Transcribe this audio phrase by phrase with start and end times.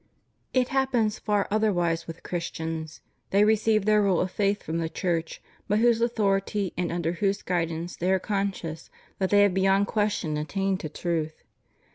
[0.51, 5.43] It happens far otherwise with Christians: they receive their rule of faith from the Church,
[5.67, 10.37] by whose authority and under whose guidance they are conscious that they have beyond question
[10.37, 11.43] attained to truth.